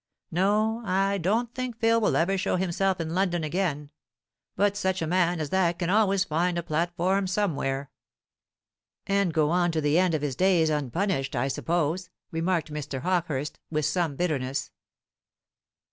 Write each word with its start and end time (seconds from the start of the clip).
No, 0.31 0.81
I 0.83 1.19
don't 1.19 1.53
think 1.53 1.77
Phil 1.77 2.01
will 2.01 2.15
ever 2.15 2.35
show 2.35 2.55
himself 2.55 2.99
in 2.99 3.13
London 3.13 3.43
again; 3.43 3.91
but 4.55 4.75
such 4.75 4.99
a 5.03 5.05
man 5.05 5.39
as 5.39 5.51
that 5.51 5.77
can 5.77 5.91
always 5.91 6.23
find 6.23 6.57
a 6.57 6.63
platform 6.63 7.27
somewhere" 7.27 7.91
"And 9.05 9.31
go 9.31 9.51
on 9.51 9.71
to 9.73 9.79
the 9.79 9.99
end 9.99 10.15
of 10.15 10.23
his 10.23 10.35
days 10.35 10.71
unpunished, 10.71 11.35
I 11.35 11.49
suppose," 11.49 12.09
remarked 12.31 12.73
Mr. 12.73 13.01
Hawkehurst, 13.01 13.59
with 13.69 13.85
some 13.85 14.15
bitterness. 14.15 14.71